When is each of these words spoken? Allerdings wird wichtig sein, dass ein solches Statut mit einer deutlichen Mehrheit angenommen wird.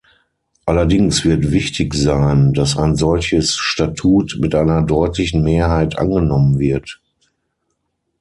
Allerdings 0.65 1.25
wird 1.25 1.51
wichtig 1.51 1.93
sein, 1.93 2.53
dass 2.53 2.75
ein 2.75 2.95
solches 2.95 3.53
Statut 3.53 4.39
mit 4.41 4.55
einer 4.55 4.81
deutlichen 4.81 5.43
Mehrheit 5.43 5.99
angenommen 5.99 6.57
wird. 6.57 6.99